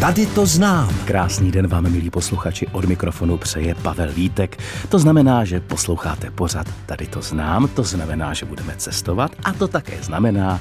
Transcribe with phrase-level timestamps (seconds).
[0.00, 0.94] Tady to znám.
[1.04, 4.56] Krásný den vám, milí posluchači, od mikrofonu přeje Pavel Vítek.
[4.88, 9.68] To znamená, že posloucháte pořad Tady to znám, to znamená, že budeme cestovat a to
[9.68, 10.60] také znamená,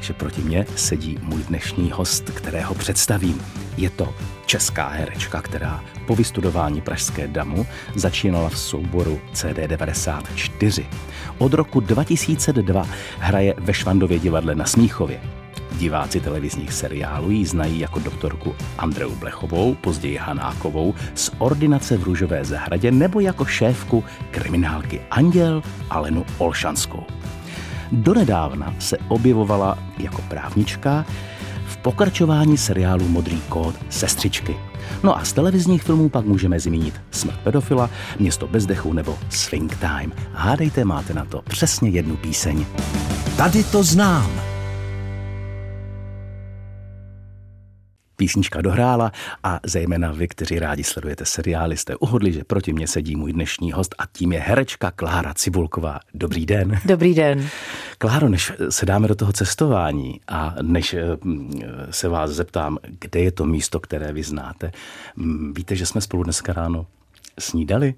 [0.00, 3.42] že proti mně sedí můj dnešní host, kterého představím.
[3.76, 4.14] Je to
[4.46, 10.84] česká herečka, která po vystudování Pražské damu začínala v souboru CD94.
[11.38, 12.86] Od roku 2002
[13.18, 15.45] hraje ve Švandově divadle na Smíchově.
[15.78, 22.44] Diváci televizních seriálů ji znají jako doktorku Andreu Blechovou, později Hanákovou, z ordinace v Růžové
[22.44, 27.04] zahradě nebo jako šéfku kriminálky Anděl Alenu Olšanskou.
[27.92, 31.04] Donedávna se objevovala jako právnička
[31.66, 34.56] v pokračování seriálu Modrý kód Sestřičky.
[35.02, 39.76] No a z televizních filmů pak můžeme zmínit Smrt pedofila, Město bez dechu nebo Swing
[39.76, 40.12] Time.
[40.32, 42.66] Hádejte, máte na to přesně jednu píseň.
[43.36, 44.55] Tady to znám.
[48.16, 49.12] Písnička dohrála
[49.42, 53.72] a zejména vy, kteří rádi sledujete seriály, jste uhodli, že proti mně sedí můj dnešní
[53.72, 56.00] host a tím je herečka Klára Cibulková.
[56.14, 56.80] Dobrý den.
[56.84, 57.48] Dobrý den.
[57.98, 61.04] Kláro, než se dáme do toho cestování a než eh,
[61.90, 64.72] se vás zeptám, kde je to místo, které vy znáte,
[65.52, 66.86] víte, že jsme spolu dneska ráno
[67.38, 67.94] snídali?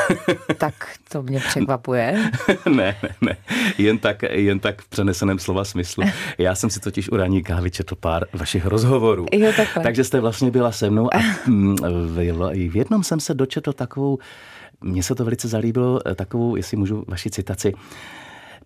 [0.58, 0.74] tak
[1.08, 2.30] to mě překvapuje.
[2.74, 3.36] ne, ne, ne.
[3.78, 6.04] Jen tak, jen tak v přeneseném slova smyslu.
[6.38, 9.26] Já jsem si totiž u ranní kávy četl pár vašich rozhovorů.
[9.32, 9.82] Jo, takhle.
[9.82, 14.18] Takže jste vlastně byla se mnou a mm, v, v jednom jsem se dočetl takovou,
[14.80, 17.74] mně se to velice zalíbilo, takovou, jestli můžu vaši citaci,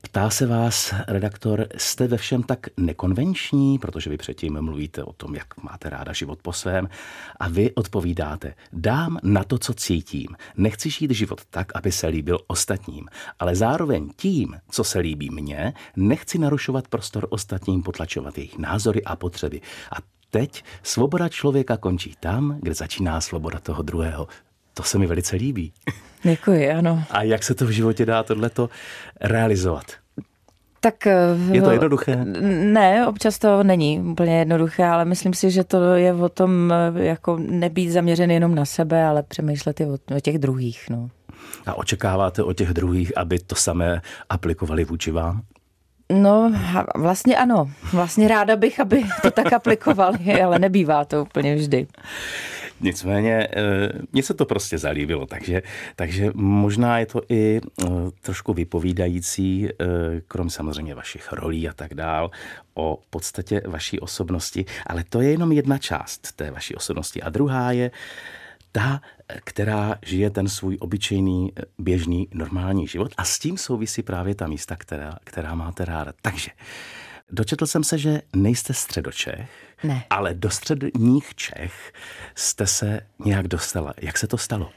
[0.06, 5.34] Ptá se vás redaktor, jste ve všem tak nekonvenční, protože vy předtím mluvíte o tom,
[5.34, 6.88] jak máte ráda život po svém,
[7.40, 10.28] a vy odpovídáte, dám na to, co cítím.
[10.56, 15.72] Nechci žít život tak, aby se líbil ostatním, ale zároveň tím, co se líbí mně,
[15.96, 19.60] nechci narušovat prostor ostatním, potlačovat jejich názory a potřeby.
[19.92, 19.96] A
[20.30, 24.28] teď svoboda člověka končí tam, kde začíná svoboda toho druhého.
[24.74, 25.72] To se mi velice líbí.
[26.22, 27.04] Děkuji, ano.
[27.10, 28.70] A jak se to v životě dá tohleto
[29.20, 30.05] realizovat?
[30.86, 31.06] Tak,
[31.50, 32.24] je to jednoduché?
[32.50, 37.36] Ne, občas to není úplně jednoduché, ale myslím si, že to je o tom jako
[37.36, 40.86] nebýt zaměřen jenom na sebe, ale přemýšlet i o, o těch druhých.
[40.90, 41.08] No.
[41.66, 45.42] A očekáváte od těch druhých, aby to samé aplikovali vůči vám?
[46.12, 46.52] No,
[46.96, 47.70] vlastně ano.
[47.92, 51.86] Vlastně ráda bych, aby to tak aplikovali, ale nebývá to úplně vždy.
[52.80, 55.62] Nicméně eh, mně se to prostě zalíbilo, takže,
[55.96, 57.86] takže možná je to i eh,
[58.20, 59.84] trošku vypovídající, eh,
[60.28, 62.30] krom samozřejmě vašich rolí a tak dál,
[62.74, 67.22] o podstatě vaší osobnosti, ale to je jenom jedna část té vaší osobnosti.
[67.22, 67.90] A druhá je
[68.72, 69.00] ta,
[69.44, 74.76] která žije ten svůj obyčejný, běžný, normální život a s tím souvisí právě ta místa,
[74.76, 76.12] která, která máte ráda.
[76.22, 76.50] Takže
[77.30, 79.48] Dočetl jsem se, že nejste středočech,
[79.84, 80.04] ne.
[80.10, 81.92] ale do středních Čech
[82.34, 83.94] jste se nějak dostala.
[84.02, 84.70] Jak se to stalo?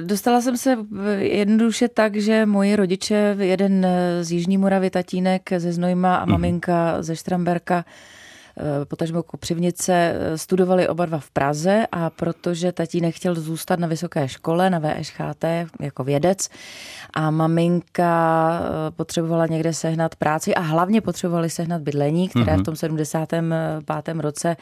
[0.00, 0.78] Dostala jsem se
[1.18, 3.86] jednoduše tak, že moji rodiče, jeden
[4.20, 6.32] z Jižní Moravy, tatínek ze Znojma a mhm.
[6.32, 7.02] maminka mm.
[7.02, 7.90] ze Štramberka, Eh,
[8.84, 14.28] potažmo Kopřivnice, eh, studovali oba dva v Praze a protože tatínek chtěl zůstat na vysoké
[14.28, 15.44] škole, na VŠHT
[15.80, 16.48] jako vědec
[17.14, 22.60] a maminka eh, potřebovala někde sehnat práci a hlavně potřebovali sehnat bydlení, které mm-hmm.
[22.60, 24.14] v tom 75.
[24.20, 24.56] roce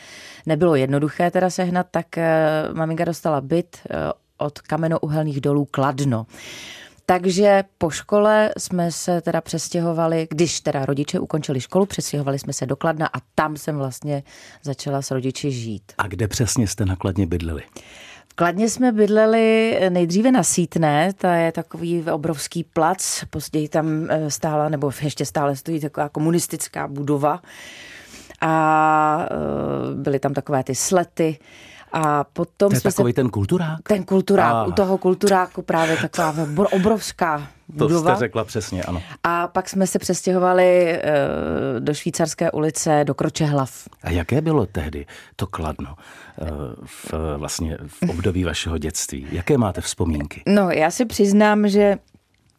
[0.47, 2.07] nebylo jednoduché teda sehnat, tak
[2.73, 3.77] maminka dostala byt
[4.39, 6.27] od kamenouhelných dolů Kladno.
[7.13, 12.67] Takže po škole jsme se teda přestěhovali, když teda rodiče ukončili školu, přestěhovali jsme se
[12.67, 14.23] do Kladna a tam jsem vlastně
[14.63, 15.93] začala s rodiči žít.
[15.99, 17.63] A kde přesně jste nakladně bydleli?
[18.29, 24.31] V Kladně jsme bydleli nejdříve na Sítné, to je takový obrovský plac, později tam eh,
[24.31, 27.43] stála, nebo ještě stále stojí taková komunistická budova
[28.41, 31.39] a eh, byly tam takové ty slety,
[31.93, 33.79] a potom to je jsme takový se, ten kulturák?
[33.89, 34.65] Ten kulturák, a.
[34.65, 36.35] u toho kulturáku právě taková
[36.73, 38.11] obrovská budova.
[38.11, 39.03] To jste řekla přesně, ano.
[39.23, 41.01] A pak jsme se přestěhovali eh,
[41.79, 43.89] do švýcarské ulice, do Kročehlav.
[44.03, 45.95] A jaké bylo tehdy to Kladno
[46.41, 46.47] eh,
[46.85, 49.27] v, vlastně v období vašeho dětství?
[49.33, 50.43] Jaké máte vzpomínky?
[50.47, 51.99] No, já si přiznám, že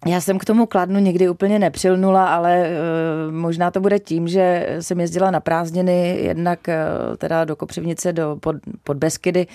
[0.06, 4.78] já jsem k tomu kladnu někdy úplně nepřilnula, ale uh, možná to bude tím, že
[4.80, 9.48] jsem jezdila na prázdniny jednak uh, teda do Kopřivnice, do pod, pod Beskydy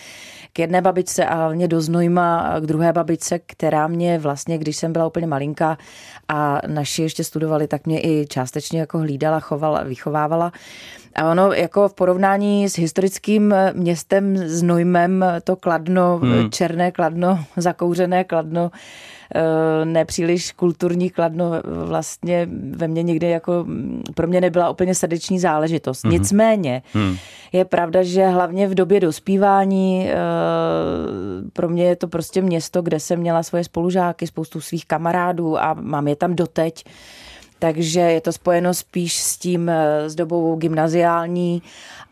[0.52, 4.92] k jedné babičce a hlavně do Znojma k druhé babičce, která mě vlastně, když jsem
[4.92, 5.78] byla úplně malinká
[6.28, 10.52] a naši ještě studovali, tak mě i částečně jako hlídala, chovala, vychovávala.
[11.14, 16.50] A ono jako v porovnání s historickým městem Znojmem, to Kladno, hmm.
[16.50, 19.17] černé Kladno, zakouřené Kladno, Eh,
[19.84, 23.66] nepříliš kulturní kladno vlastně ve mně někdy jako
[24.14, 26.04] pro mě nebyla úplně srdeční záležitost.
[26.04, 26.10] Mm-hmm.
[26.10, 27.16] Nicméně mm.
[27.52, 30.16] je pravda, že hlavně v době dospívání eh,
[31.52, 35.74] pro mě je to prostě město, kde jsem měla svoje spolužáky, spoustu svých kamarádů a
[35.74, 36.84] mám je tam doteď.
[37.58, 41.62] Takže je to spojeno spíš s tím, eh, s dobou gymnaziální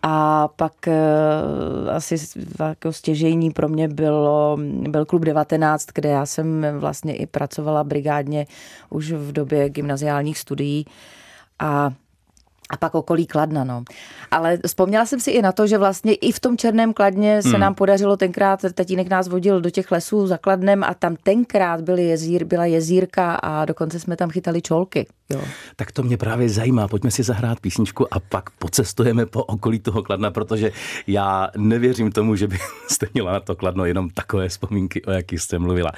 [0.02, 2.16] a pak uh, asi
[2.60, 4.58] jako stěžejní pro mě bylo,
[4.88, 8.46] byl klub 19, kde já jsem vlastně i pracovala brigádně
[8.90, 10.87] už v době gymnaziálních studií.
[11.58, 11.90] A
[12.70, 13.82] a pak okolí Kladna, no.
[14.30, 17.48] Ale vzpomněla jsem si i na to, že vlastně i v tom Černém Kladně se
[17.48, 17.60] hmm.
[17.60, 22.04] nám podařilo tenkrát, tatínek nás vodil do těch lesů za Kladnem a tam tenkrát byly
[22.04, 25.06] jezír, byla jezírka a dokonce jsme tam chytali čolky.
[25.30, 25.40] Jo.
[25.76, 26.88] Tak to mě právě zajímá.
[26.88, 30.72] Pojďme si zahrát písničku a pak pocestujeme po okolí toho Kladna, protože
[31.06, 35.58] já nevěřím tomu, že byste měla na to Kladno jenom takové vzpomínky, o jakých jste
[35.58, 35.92] mluvila.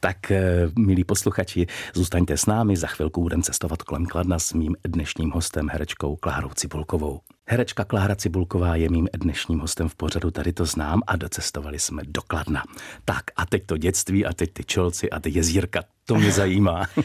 [0.00, 4.76] Tak, eh, milí posluchači, zůstaňte s námi, za chvilku budeme cestovat kolem Kladna s mým
[4.84, 7.20] dnešním hostem, herečkou Klárou Cibulkovou.
[7.46, 12.02] Herečka Klára Cibulková je mým dnešním hostem v pořadu, tady to znám a docestovali jsme
[12.06, 12.62] do Kladna.
[13.04, 16.86] Tak a teď to dětství a teď ty čolci a ty jezírka, to mě zajímá.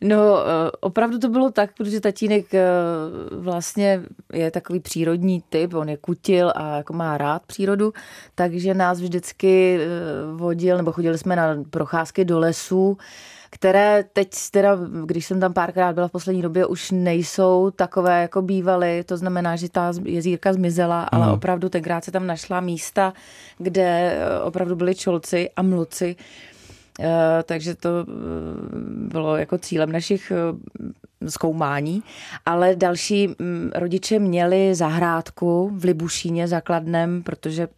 [0.00, 2.68] No, eh, opravdu to bylo tak, protože tatínek eh,
[3.30, 4.02] vlastně
[4.32, 7.92] je takový přírodní typ, on je kutil a jako má rád přírodu,
[8.34, 9.86] takže nás vždycky eh,
[10.36, 12.98] vodil, nebo chodili jsme na procházky do lesů,
[13.50, 18.42] které teď teda, když jsem tam párkrát byla v poslední době, už nejsou takové, jako
[18.42, 19.04] bývaly.
[19.04, 21.32] To znamená, že ta jezírka zmizela, ale mm.
[21.32, 23.12] opravdu tenkrát se tam našla místa,
[23.58, 26.16] kde opravdu byli čolci a mluci
[27.00, 28.12] Eh, takže to eh,
[29.08, 32.02] bylo jako cílem našich eh, zkoumání.
[32.46, 37.68] Ale další mm, rodiče měli zahrádku v Libušíně zakladnem, protože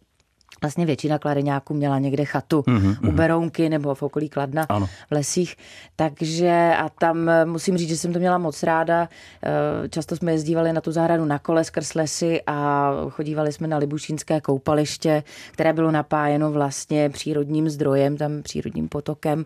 [0.63, 3.15] Vlastně většina kladeňáků měla někde chatu mm-hmm, u mhm.
[3.15, 4.85] Berounky nebo v okolí Kladna ano.
[4.85, 5.55] v lesích.
[5.95, 9.09] Takže a tam musím říct, že jsem to měla moc ráda.
[9.43, 13.77] Eh, často jsme jezdívali na tu zahradu na kole skrz lesy a chodívali jsme na
[13.77, 19.45] Libušínské koupaliště, které bylo napájeno vlastně přírodním zdrojem, tam přírodním potokem.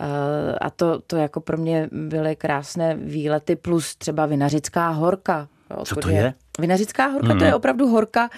[0.00, 5.48] Eh, a to, to jako pro mě byly krásné výlety, plus třeba Vinařická horka.
[5.84, 6.34] Co to je?
[6.58, 7.38] Vinařická horka, hmm.
[7.38, 7.56] to je mhm.
[7.56, 8.30] opravdu horka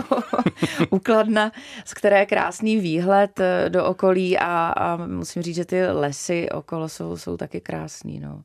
[0.90, 1.52] ukladna,
[1.84, 6.50] z které je krásný výhled eh, do okolí a, a musím říct, že ty lesy
[6.50, 8.20] okolo jsou, jsou taky krásný.
[8.20, 8.42] No.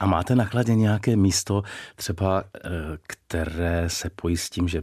[0.00, 1.62] A máte na chladě nějaké místo,
[1.96, 2.68] třeba, eh,
[3.02, 4.82] které se pojí s tím, že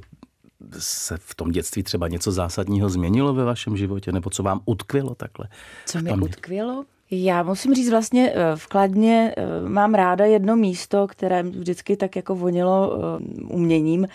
[0.79, 5.15] se v tom dětství třeba něco zásadního změnilo ve vašem životě, nebo co vám utkvělo
[5.15, 5.47] takhle?
[5.85, 6.85] Co mi utkvělo?
[7.11, 12.15] Já musím říct vlastně eh, v Kladně eh, mám ráda jedno místo, které vždycky tak
[12.15, 14.07] jako vonilo eh, uměním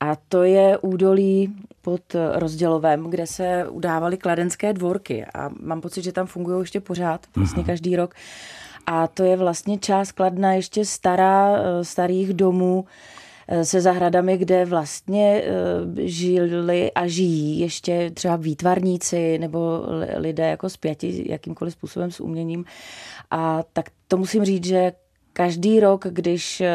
[0.00, 2.00] a to je údolí pod
[2.34, 7.60] Rozdělovem, kde se udávaly kladenské dvorky a mám pocit, že tam fungují ještě pořád, vlastně
[7.60, 7.66] mhm.
[7.66, 8.14] každý rok.
[8.86, 12.84] A to je vlastně část Kladna ještě stará, starých domů,
[13.62, 19.82] se zahradami, kde vlastně eh, žili a žijí ještě třeba výtvarníci nebo
[20.16, 22.64] lidé jako zpěti jakýmkoliv způsobem s uměním.
[23.30, 24.92] A tak to musím říct, že
[25.36, 26.70] každý rok, když eh,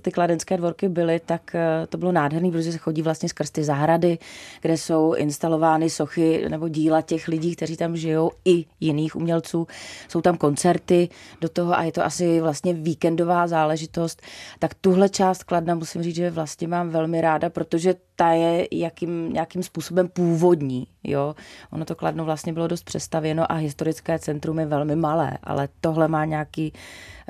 [0.00, 3.64] ty kladenské dvorky byly, tak eh, to bylo nádherný, protože se chodí vlastně skrz ty
[3.64, 4.18] zahrady,
[4.60, 9.66] kde jsou instalovány sochy nebo díla těch lidí, kteří tam žijou, i jiných umělců.
[10.08, 11.08] Jsou tam koncerty
[11.40, 14.22] do toho a je to asi vlastně víkendová záležitost.
[14.58, 19.32] Tak tuhle část Kladna musím říct, že vlastně mám velmi ráda, protože ta je jakým,
[19.32, 20.86] nějakým způsobem původní.
[21.04, 21.34] Jo?
[21.70, 26.08] Ono to Kladno vlastně bylo dost přestavěno a historické centrum je velmi malé, ale tohle
[26.08, 26.72] má nějaký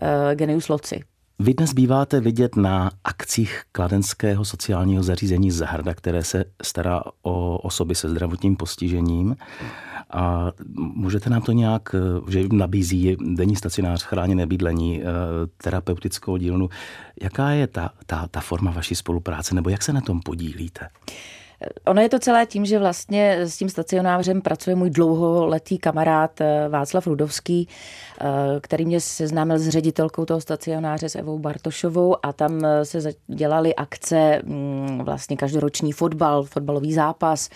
[0.02, 1.04] uh, genius loci.
[1.38, 7.95] Vy dnes býváte vidět na akcích kladenského sociálního zařízení Zahrada, které se stará o osoby
[7.95, 9.37] se zdravotním postižením.
[10.11, 11.95] A můžete nám to nějak,
[12.28, 15.07] že nabízí denní stacionář, chráněné bydlení, eh,
[15.62, 16.69] terapeutickou dílnu.
[17.23, 20.88] Jaká je ta, ta, ta forma vaší spolupráce, nebo jak se na tom podílíte?
[21.87, 26.68] Ono je to celé tím, že vlastně s tím stacionářem pracuje můj dlouholetý kamarád eh,
[26.68, 27.68] Václav Rudovský,
[28.21, 28.25] eh,
[28.61, 33.75] který mě seznámil s ředitelkou toho stacionáře s Evou Bartošovou a tam eh, se dělaly
[33.75, 37.49] akce, mm, vlastně každoroční fotbal, fotbalový zápas,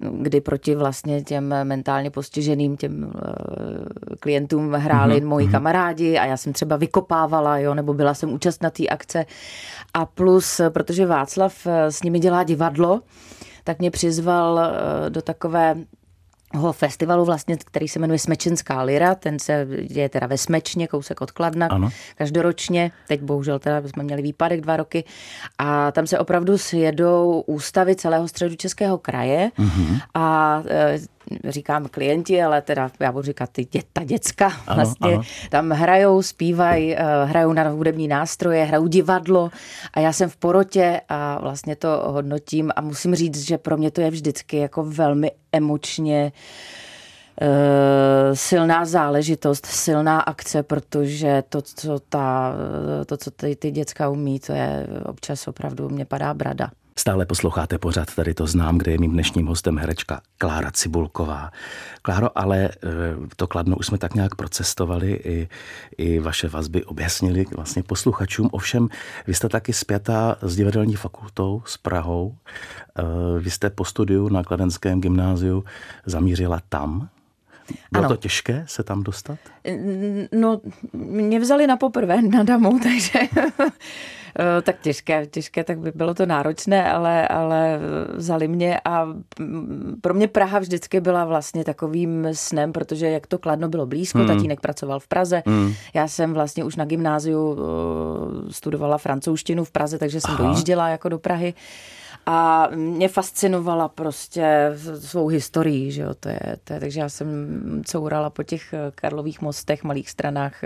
[0.00, 5.26] kdy proti vlastně těm mentálně postiženým těm eh, klientům hráli mm-hmm.
[5.26, 5.52] moji mhm.
[5.52, 9.26] kamarádi a já jsem třeba vykopávala, jo, nebo byla jsem účastná té akce.
[9.94, 13.00] A plus, protože Václav eh, s nimi dělá divadlo,
[13.64, 14.72] tak mě přizval
[15.08, 15.76] do takové
[16.72, 21.30] festivalu vlastně, který se jmenuje Smečenská lira, ten se děje teda ve Smečně, kousek od
[21.30, 21.90] Kladna, ano.
[22.16, 25.04] každoročně, teď bohužel teda jsme měli výpadek dva roky
[25.58, 30.00] a tam se opravdu sjedou ústavy celého středu Českého kraje mm-hmm.
[30.14, 30.98] a e,
[31.48, 35.22] říkám klienti, ale teda já budu říkat ty dě, ta děcka vlastně ano.
[35.50, 39.50] tam hrajou, zpívají, e, hrajou na hudební nástroje, hrajou divadlo
[39.94, 43.90] a já jsem v porotě a vlastně to hodnotím a musím říct, že pro mě
[43.90, 46.32] to je vždycky jako velmi emočně
[47.40, 52.54] eh, silná záležitost, silná akce, protože to, co, ta,
[53.06, 56.70] to, co ty, ty děcka umí, to je občas opravdu, mě padá brada.
[56.98, 61.50] Stále posloucháte pořád, tady to znám, kde je mým dnešním hostem herečka Klára Cibulková.
[62.02, 62.70] Kláro, ale eh,
[63.36, 65.48] to Kladno už jsme tak nějak procestovali, i,
[65.98, 68.48] i vaše vazby objasnili vlastně posluchačům.
[68.52, 68.88] Ovšem,
[69.26, 72.34] vy jste taky zpětá s divadelní fakultou, s Prahou.
[72.98, 73.02] Eh,
[73.40, 75.64] vy jste po studiu na Kladenském gymnáziu
[76.06, 77.08] zamířila tam.
[77.92, 78.08] Bylo ano.
[78.08, 79.38] to těžké se tam dostat?
[80.32, 80.60] No,
[80.92, 83.18] mě vzali na poprvé na damu, takže
[84.40, 87.80] Eh, tak těžké, těžké, tak by bylo to náročné, ale, ale
[88.14, 89.06] vzali mě a
[90.00, 94.28] pro mě Praha vždycky byla vlastně takovým snem, protože jak to Kladno bylo blízko, hmm.
[94.28, 95.74] tatínek pracoval v Praze, hmm.
[95.94, 100.44] já jsem vlastně už na gymnáziu eh, studovala francouzštinu v Praze, takže jsem Aha.
[100.44, 101.54] dojížděla jako do Prahy.
[102.30, 107.82] A mě fascinovala prostě svou historií, že jo, to je, to je, takže já jsem
[107.86, 110.64] courala po těch eh, Karlových mostech, malých stranách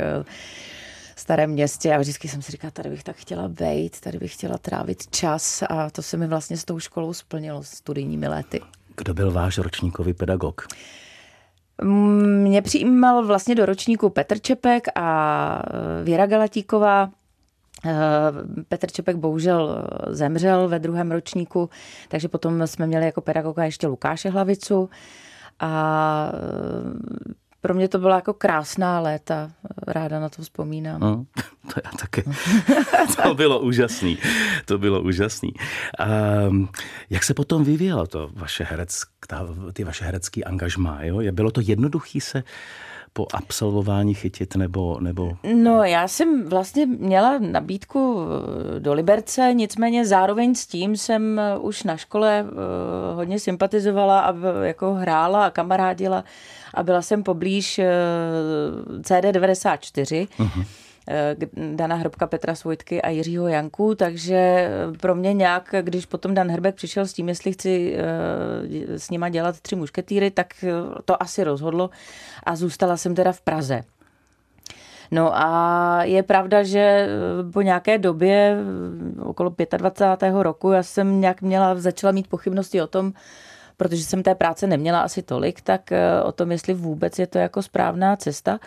[1.23, 4.59] starém městě a vždycky jsem si říkala, tady bych tak chtěla být, tady bych chtěla
[4.59, 8.61] trávit čas a to se mi vlastně s tou školou splnilo studijními lety.
[8.97, 10.67] Kdo byl váš ročníkový pedagog?
[12.43, 15.63] Mě přijímal vlastně do ročníku Petr Čepek a
[16.01, 17.11] e, Věra Galatíková.
[17.85, 21.71] E, Petr Čepek bohužel zemřel ve druhém ročníku,
[22.09, 24.91] takže potom jsme měli jako pedagoga ještě Lukáše Hlavicu
[25.61, 26.33] a
[27.63, 29.51] pro mě to byla jako krásná léta.
[29.87, 31.01] Ráda na to vzpomínám.
[31.01, 31.25] No,
[31.75, 32.25] to já taky.
[33.23, 34.19] to bylo úžasný.
[34.65, 35.53] To bylo úžasný.
[36.49, 36.69] Um,
[37.11, 40.99] jak se potom vyvíjelo to vaše herec, ta, ty vaše herecký angažmá?
[41.03, 41.33] Jo?
[41.33, 42.43] Bylo to jednoduchý se
[43.13, 45.37] po absolvování chytit nebo, nebo...
[45.55, 48.19] No já jsem vlastně měla nabídku
[48.77, 54.21] eh, do Liberce, nicméně zároveň s tím jsem eh, už na škole eh, hodně sympatizovala
[54.21, 56.25] a jako hrála a kamarádila
[56.75, 57.81] a byla jsem poblíž
[59.03, 60.29] CD94.
[60.39, 60.65] Uh-huh
[61.75, 66.75] Dana Hrobka, Petra Svojtky a Jiřího Janku, takže pro mě nějak, když potom Dan Hrbek
[66.75, 67.97] přišel s tím, jestli chci
[68.89, 70.65] s nima dělat tři mušketýry, tak
[71.05, 71.91] to asi rozhodlo
[72.43, 73.83] a zůstala jsem teda v Praze.
[75.11, 77.09] No a je pravda, že
[77.53, 78.57] po nějaké době,
[79.23, 80.35] okolo 25.
[80.43, 83.13] roku, já jsem nějak měla, začala mít pochybnosti o tom,
[83.77, 85.91] protože jsem té práce neměla asi tolik, tak
[86.25, 88.61] o tom, jestli vůbec je to jako správná cesta.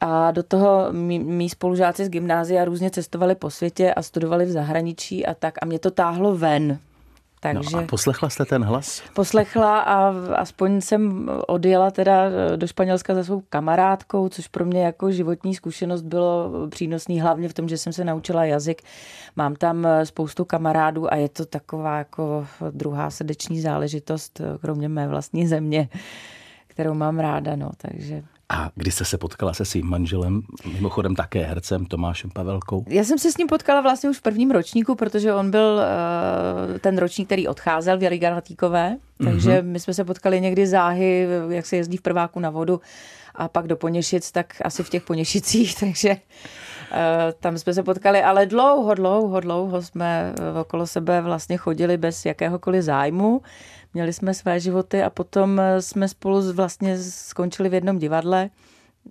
[0.00, 4.50] A do toho mý, mý spolužáci z gymnázia různě cestovali po světě a studovali v
[4.50, 5.54] zahraničí a tak.
[5.62, 6.78] A mě to táhlo ven.
[7.42, 9.02] Takže no a poslechla jste ten hlas?
[9.14, 12.24] Poslechla a aspoň jsem odjela teda
[12.56, 17.54] do Španělska za svou kamarádkou, což pro mě jako životní zkušenost bylo přínosný, hlavně v
[17.54, 18.82] tom, že jsem se naučila jazyk.
[19.36, 25.46] Mám tam spoustu kamarádů a je to taková jako druhá srdeční záležitost, kromě mé vlastní
[25.46, 25.88] země,
[26.66, 30.42] kterou mám ráda, no, takže a kdy jste se potkala se svým manželem,
[30.74, 32.84] mimochodem také hercem Tomášem Pavelkou?
[32.88, 35.80] Já jsem se s ním potkala vlastně už v prvním ročníku, protože on byl
[36.72, 39.64] uh, ten ročník, který odcházel v Jary Galatíkové, takže mm-hmm.
[39.64, 42.80] my jsme se potkali někdy záhy, jak se jezdí v prváku na vodu
[43.34, 46.16] a pak do Poněšic, tak asi v těch Poněšicích, takže uh,
[47.40, 52.82] tam jsme se potkali, ale dlouho, dlouho, dlouho jsme okolo sebe vlastně chodili bez jakéhokoliv
[52.82, 53.42] zájmu
[53.94, 58.50] měli jsme své životy a potom eh, jsme spolu vlastně skončili v jednom divadle.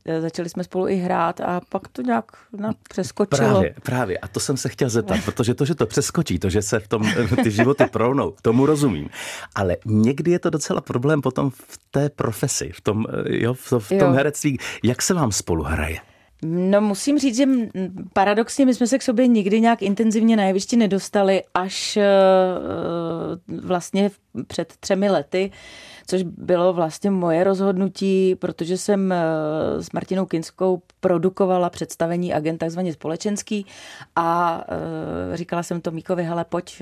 [0.05, 2.25] Eh, začali jsme spolu i hrát a pak to nějak
[2.57, 3.49] na, přeskočilo.
[3.49, 4.17] Právě, právě.
[4.17, 6.87] A to jsem se chtěl zeptat, protože to, že to přeskočí, to, že se v
[6.87, 9.09] tom eh, ty životy prounou, tomu rozumím.
[9.55, 13.89] Ale někdy je to docela problém potom v té profesi, v tom, jo, v, v
[13.89, 14.11] tom jo.
[14.11, 14.57] herectví.
[14.83, 15.99] Jak se vám spolu hraje?
[16.43, 17.45] No musím říct, že
[18.13, 22.07] paradoxně my jsme se k sobě nikdy nějak intenzivně na jevišti nedostali až eh,
[23.47, 24.11] vlastně
[24.47, 25.51] před třemi lety,
[26.07, 29.17] což bylo vlastně moje rozhodnutí, protože jsem eh,
[29.79, 33.65] s Martinou Kinskou produkovala představení agent takzvaně společenský
[34.15, 34.61] a
[35.33, 36.81] eh, říkala jsem to Míkovi, hele pojď,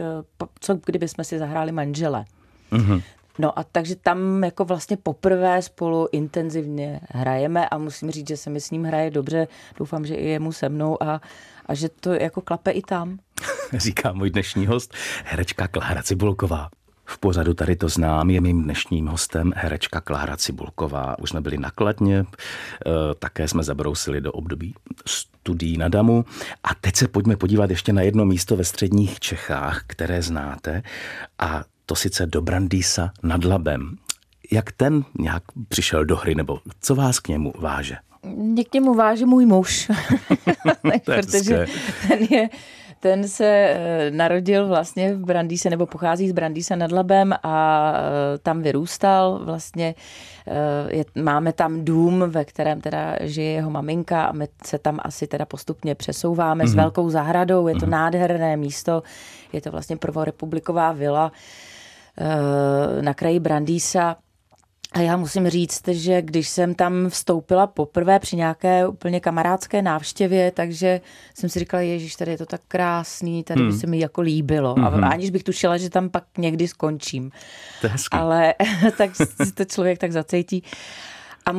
[0.59, 2.25] co kdyby jsme si zahráli manžele.
[2.71, 3.01] Mm-hmm.
[3.39, 8.49] No a takže tam jako vlastně poprvé spolu intenzivně hrajeme a musím říct, že se
[8.49, 9.47] mi s ním hraje dobře.
[9.77, 11.21] Doufám, že i jemu se mnou a,
[11.65, 13.19] a že to jako klape i tam.
[13.73, 14.93] Říká můj dnešní host,
[15.25, 16.69] herečka Klára Cibulková.
[17.09, 21.19] V pořadu tady to znám, je mým dnešním hostem herečka Klára Cibulková.
[21.19, 22.89] Už jsme byli nakladně, eh,
[23.19, 24.73] také jsme zabrousili do období
[25.05, 26.25] studií na Damu.
[26.63, 30.83] A teď se pojďme podívat ještě na jedno místo ve středních Čechách, které znáte,
[31.39, 33.97] a to sice do Brandýsa nad Labem.
[34.51, 37.95] Jak ten nějak přišel do hry, nebo co vás k němu váže?
[38.35, 39.91] Mě k němu váže můj muž,
[41.05, 41.65] protože
[42.07, 42.49] ten je
[42.99, 48.37] ten se eh, narodil vlastně v Brandýse, nebo pochází z Brandýse nad Labem a eh,
[48.37, 49.95] tam vyrůstal vlastně.
[50.47, 54.99] Eh, je, máme tam dům, ve kterém teda žije jeho maminka a my se tam
[55.03, 56.67] asi teda postupně přesouváme mm-hmm.
[56.67, 56.83] s mhm.
[56.83, 57.67] velkou zahradou.
[57.67, 57.89] Je to mm-hmm.
[57.89, 59.03] nádherné místo,
[59.53, 61.31] je to vlastně prvorepubliková vila
[63.01, 64.15] na kraji Brandýsa
[64.91, 70.51] a já musím říct, že když jsem tam vstoupila poprvé při nějaké úplně kamarádské návštěvě,
[70.51, 71.01] takže
[71.33, 73.71] jsem si říkala, ježiš, tady je to tak krásný, tady hmm.
[73.71, 74.73] by se mi jako líbilo.
[74.73, 74.85] Hmm.
[74.85, 75.03] A mhm.
[75.03, 77.31] aniž bych tušila, že tam pak někdy skončím.
[77.81, 77.87] To.
[78.11, 78.53] Ale
[78.97, 80.63] tak si to člověk tak zacejtí.
[81.47, 81.51] A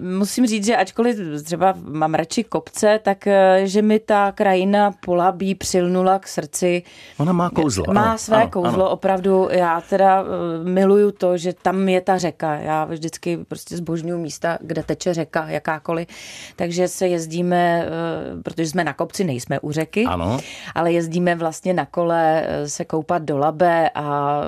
[0.00, 5.54] musím říct, že ačkoliv třeba mám radši kopce, tak eh, že mi ta krajina Polabí
[5.54, 6.82] přilnula k srdci.
[7.18, 7.84] Ona má kouzlo.
[7.92, 8.90] Má ano, své ano, kouzlo, ano.
[8.90, 9.48] opravdu.
[9.50, 12.54] Já teda eh, miluju to, že tam je ta řeka.
[12.54, 16.08] Já vždycky prostě zbožňuju místa, kde teče řeka, jakákoliv.
[16.56, 20.38] Takže se jezdíme, eh, protože jsme na kopci, nejsme u řeky, ano.
[20.74, 24.40] ale jezdíme vlastně na kole se koupat do Labe a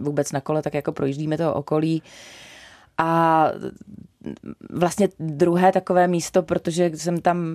[0.00, 2.02] vůbec na kole tak jako projíždíme toho okolí.
[2.98, 3.46] A
[4.70, 7.54] vlastně druhé takové místo, protože jsem tam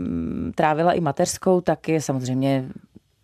[0.55, 2.69] trávila i mateřskou, tak je samozřejmě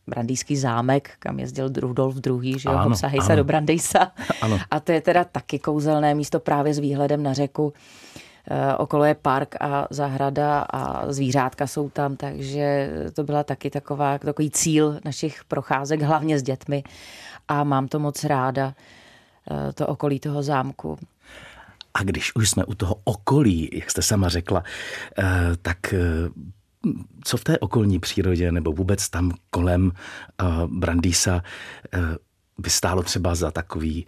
[0.08, 4.12] Brandýský zámek, kam jezdil Rudolf II, že jo, se do Brandejsa.
[4.42, 4.60] Ano.
[4.72, 7.74] A to je teda taky kouzelné místo právě s výhledem na řeku.
[8.50, 14.18] E, okolo je park a zahrada a zvířátka jsou tam, takže to byla taky taková,
[14.18, 16.84] takový cíl našich procházek, hlavně s dětmi.
[17.48, 18.74] A mám to moc ráda,
[19.70, 20.98] e, to okolí toho zámku.
[21.94, 24.64] A když už jsme u toho okolí, jak jste sama řekla,
[25.18, 25.24] eh,
[25.62, 26.00] tak eh,
[27.24, 31.44] co v té okolní přírodě nebo vůbec tam kolem eh, Brandýsa
[32.58, 34.06] by stálo třeba za takový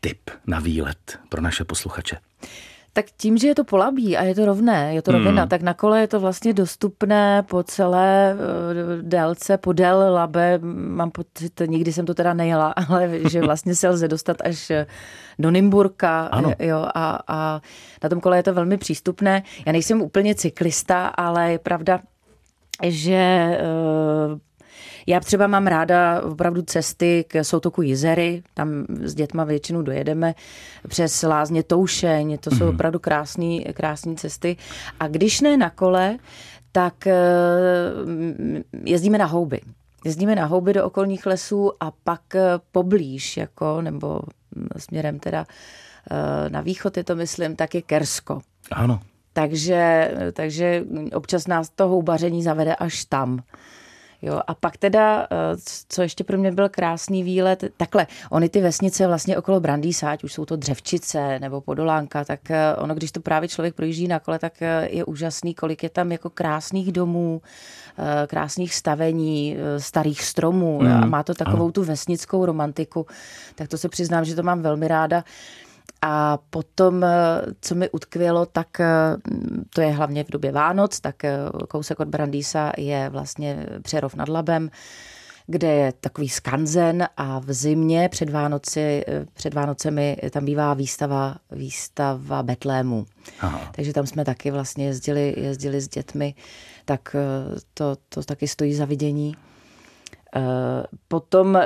[0.00, 2.16] tip na výlet pro naše posluchače?
[2.92, 5.48] Tak tím, že je to polabí a je to rovné, je to rovina, hmm.
[5.48, 10.58] tak na kole je to vlastně dostupné po celé uh, délce, podél Labe.
[10.74, 14.72] Mám pocit, nikdy jsem to teda nejela, ale že vlastně se lze dostat až
[15.38, 16.20] do Nymburka.
[16.20, 16.52] Ano.
[16.58, 17.60] Jo, a, a
[18.02, 19.42] na tom kole je to velmi přístupné.
[19.66, 22.00] Já nejsem úplně cyklista, ale je pravda,
[22.82, 23.58] že
[25.06, 30.34] já třeba mám ráda opravdu cesty k soutoku Jizery, tam s dětma většinou dojedeme
[30.88, 32.70] přes Lázně Toušeň, to jsou mm.
[32.70, 34.56] opravdu krásné krásný cesty.
[35.00, 36.18] A když ne na kole,
[36.72, 37.14] tak eh,
[38.84, 39.60] jezdíme na houby.
[40.04, 44.20] Jezdíme na houby do okolních lesů a pak eh, poblíž, jako, nebo
[44.76, 45.46] směrem teda
[46.10, 48.40] eh, na východ je to, myslím, tak je Kersko.
[48.72, 49.00] Ano.
[49.32, 50.84] Takže, takže
[51.14, 53.42] občas nás to houbaření zavede až tam.
[54.22, 55.36] Jo, a pak teda, eh,
[55.88, 60.24] co ještě pro mě byl krásný výlet, takhle, oni ty vesnice vlastně okolo Brandýsa, ať
[60.24, 64.18] už jsou to Dřevčice nebo Podolánka, tak eh, ono, když to právě člověk projíždí na
[64.18, 67.42] kole, tak eh, je úžasný, kolik je tam jako krásných domů,
[68.26, 71.72] krásných stavení, starých stromů mm, a má to takovou ano.
[71.72, 73.06] tu vesnickou romantiku,
[73.54, 75.24] tak to se přiznám, že to mám velmi ráda.
[76.02, 77.08] A potom, eh,
[77.60, 78.86] co mi utkvělo, tak eh,
[79.74, 84.28] to je hlavně v době Vánoc, tak eh, kousek od Brandýsa je vlastně Přerov nad
[84.28, 84.70] Labem,
[85.46, 92.42] kde je takový skanzen a v zimě před, Vánoci, před Vánocemi tam bývá výstava, výstava
[92.42, 93.06] Betlému.
[93.40, 93.72] Aha.
[93.74, 96.34] Takže tam jsme taky vlastně jezdili, jezdili s dětmi,
[96.84, 97.16] tak
[97.74, 99.36] to, to taky stojí za vidění.
[100.36, 101.58] Eh, potom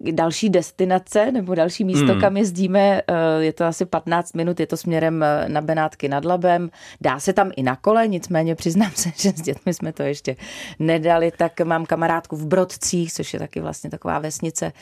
[0.00, 2.20] další destinace nebo další místo, hmm.
[2.20, 6.24] kam jezdíme, eh, je to asi 15 minut, je to směrem eh, na Benátky nad
[6.24, 6.70] Labem.
[7.00, 10.36] Dá se tam i na kole, nicméně přiznám se, že s dětmi jsme to ještě
[10.78, 14.72] nedali, tak mám kamarádku v Brodcích, což je taky vlastně taková vesnice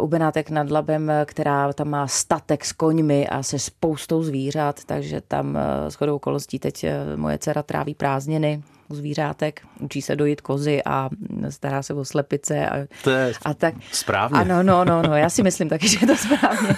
[0.00, 5.20] u Benátek nad Labem, která tam má statek s koňmi a se spoustou zvířat, takže
[5.20, 10.82] tam s chodou okolností teď moje dcera tráví prázdniny u zvířátek, učí se dojít kozy
[10.84, 11.10] a
[11.48, 12.68] stará se o slepice.
[12.68, 14.38] A, to je a tak, správně.
[14.38, 16.76] Ano, no, no, no, já si myslím taky, že je to správně.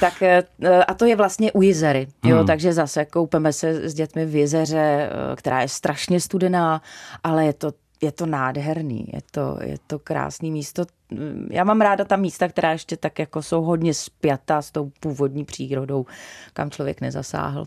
[0.00, 0.44] tak eh,
[0.88, 2.46] a to je vlastně u jezery, jo, hmm.
[2.46, 6.82] takže zase koupeme se s dětmi v jezeře, eh, která je strašně studená,
[7.24, 10.84] ale je to je to nádherný, je to, je to krásný místo.
[11.50, 15.44] Já mám ráda ta místa, která ještě tak jako jsou hodně spjata s tou původní
[15.44, 16.06] přírodou,
[16.52, 17.66] kam člověk nezasáhl.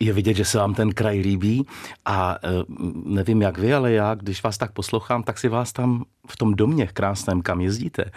[0.00, 1.66] Je vidět, že se vám ten kraj líbí
[2.04, 2.48] a e,
[3.04, 6.54] nevím jak vy, ale já, když vás tak poslouchám, tak si vás tam v tom
[6.54, 8.10] domě krásném, kam jezdíte, e,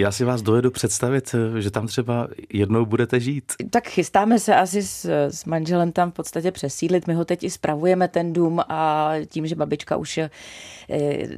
[0.00, 3.52] já si vás dojedu představit, e, že tam třeba jednou budete žít.
[3.70, 7.06] Tak chystáme se asi s, s manželem tam v podstatě přesídlit.
[7.06, 10.20] My ho teď i spravujeme ten dům a tím, že babička už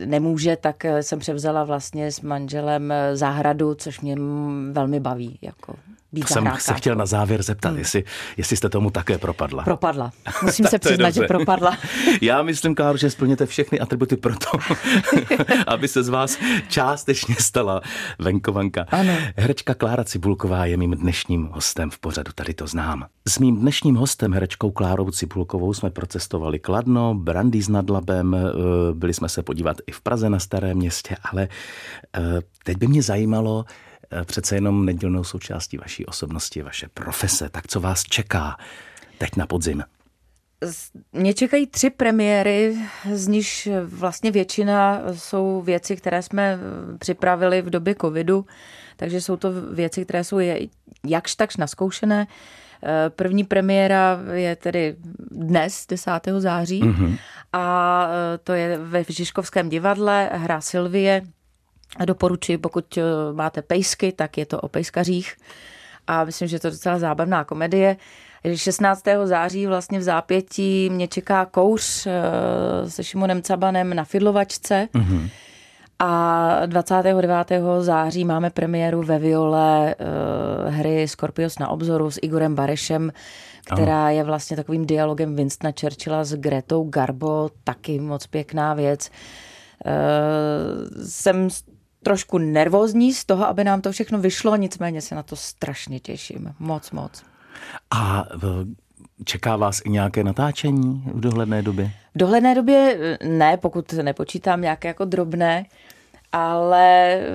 [0.07, 4.17] nemůže, tak jsem převzala vlastně s manželem zahradu, což mě
[4.73, 5.39] velmi baví.
[5.43, 5.75] Jako
[6.13, 7.79] být Jsem se chtěl na závěr zeptat, hmm.
[7.79, 8.05] jestli,
[8.37, 9.65] jestli jste tomu také propadla.
[9.65, 10.11] Propadla.
[10.43, 11.79] Musím se přiznat, že propadla.
[12.21, 14.75] Já myslím, Kláro, že splněte všechny atributy pro to,
[15.67, 16.39] aby se z vás
[16.69, 17.81] částečně stala
[18.19, 18.87] venkovanka.
[18.89, 19.13] Ano.
[19.37, 23.07] Herečka Klára Cibulková je mým dnešním hostem v pořadu, tady to znám.
[23.29, 28.41] S mým dnešním hostem, herečkou Klárou Cibulkovou, jsme procestovali Kladno, Brandy s Nadlabem, eh,
[28.95, 31.49] byli jsme se podívat i v Praze na Starém městě, ale
[32.17, 32.21] eh,
[32.65, 33.65] teď by mě zajímalo,
[34.25, 37.49] přece jenom nedílnou součástí vaší osobnosti, vaše profese.
[37.49, 38.57] Tak co vás čeká
[39.19, 39.85] teď na podzim?
[41.13, 42.77] Mě čekají tři premiéry,
[43.13, 46.59] z nich vlastně většina jsou věci, které jsme
[46.99, 48.47] připravili v době covidu,
[48.97, 50.39] takže jsou to věci, které jsou
[51.05, 52.27] jakž takž naskoušené.
[52.83, 54.97] Eh, první premiéra je tedy
[55.31, 56.11] dnes, 10.
[56.39, 57.19] září, mm-hmm.
[57.53, 61.23] a eh, to je ve Žižkovském divadle hra Silvie,
[62.05, 65.37] Doporučuji, pokud eh, máte pejsky, tak je to o pejskařích.
[66.07, 67.97] A myslím, že to je docela zábavná komedie.
[68.55, 69.03] 16.
[69.25, 74.89] září vlastně v zápětí mě čeká kouř eh, se Šimonem Cabanem na Fidlovačce.
[74.95, 75.29] Mm-hmm.
[75.99, 77.51] A 29.
[77.81, 83.13] září máme premiéru ve Viole uh, hry Scorpios na obzoru s Igorem Barešem,
[83.65, 84.17] která ano.
[84.17, 89.11] je vlastně takovým dialogem Winstona Churchilla s Gretou Garbo, taky moc pěkná věc.
[89.87, 91.49] Uh, jsem
[92.07, 96.55] trošku nervózní z toho, aby nám to všechno vyšlo, nicméně se na to strašně těším.
[96.59, 97.23] Moc, moc.
[97.91, 98.25] A
[99.25, 101.91] čeká vás i nějaké natáčení v dohledné době?
[102.15, 105.65] V dohledné době eh, ne, pokud nepočítám nějaké jako drobné,
[106.33, 107.27] ale eh,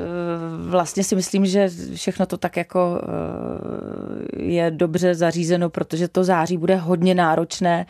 [0.70, 6.58] vlastně si myslím, že všechno to tak jako eh, je dobře zařízeno, protože to září
[6.58, 7.86] bude hodně náročné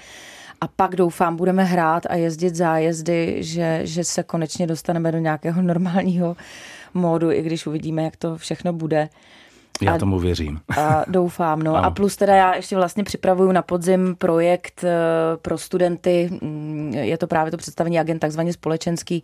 [0.61, 5.61] a pak doufám, budeme hrát a jezdit zájezdy, že, že se konečně dostaneme do nějakého
[5.61, 6.35] normálního
[6.93, 9.09] módu, i když uvidíme, jak to všechno bude.
[9.81, 10.59] Já a, tomu věřím.
[10.77, 11.75] A doufám, no.
[11.75, 11.85] Ano.
[11.85, 14.91] A plus teda já ještě vlastně připravuju na podzim projekt eh,
[15.41, 19.23] pro studenty, mm, je to právě to představení agent takzvaně společenský,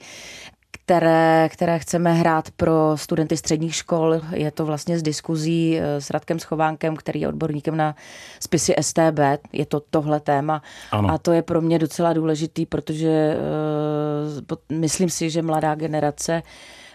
[0.87, 4.21] které, které chceme hrát pro studenty středních škol.
[4.33, 7.95] Je to vlastně z diskuzí eh, s Radkem Schovánkem, který je odborníkem na
[8.39, 9.19] spisy STB.
[9.53, 10.61] Je to tohle téma.
[10.91, 11.09] Ano.
[11.09, 13.37] A to je pro mě docela důležitý, protože
[14.69, 16.43] uh, myslím si, že mladá generace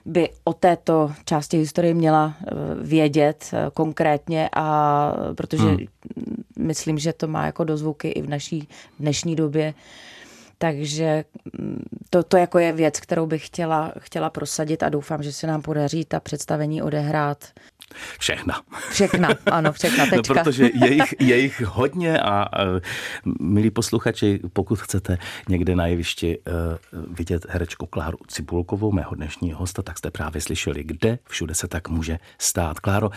[0.04, 2.50] by o této části historie měla eh,
[2.80, 5.86] vědět konkrétně a protože hmm.
[6.58, 8.68] myslím, že to má jako dozvuky i v naší
[9.00, 9.74] dnešní době.
[10.62, 11.24] Takže
[11.58, 15.46] mm, to, to jako je věc, kterou bych chtěla, chtěla prosadit a doufám, že se
[15.46, 17.44] nám podaří ta představení odehrát
[18.18, 18.60] Všechna.
[18.90, 20.34] Všechna, ano, všechna, no, tečka.
[20.34, 22.78] No, protože je jich, je jich hodně a uh,
[23.40, 29.82] milí posluchači, pokud chcete někde na jevišti uh, vidět herečku Kláru Cibulkovou, mého dnešního hosta,
[29.82, 32.80] tak jste právě slyšeli, kde všude se tak může stát.
[32.80, 33.10] Kláro,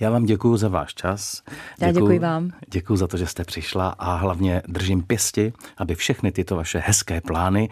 [0.00, 1.42] já vám děkuji za váš čas.
[1.80, 2.50] Já děkuji vám.
[2.68, 7.20] Děkuji za to, že jste přišla a hlavně držím pěsti, aby všechny tyto vaše hezké
[7.20, 7.68] plány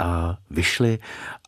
[0.00, 0.06] uh,
[0.50, 0.98] vyšly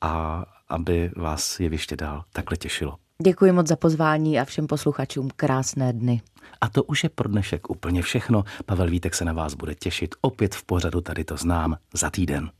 [0.03, 2.97] a aby vás jeviště dál takhle těšilo.
[3.23, 6.23] Děkuji moc za pozvání a všem posluchačům krásné dny.
[6.61, 8.45] A to už je pro dnešek úplně všechno.
[8.67, 12.51] Pavel Vítek se na vás bude těšit opět v pořadu Tady to znám za týden.